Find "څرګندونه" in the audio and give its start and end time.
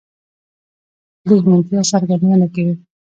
1.91-2.45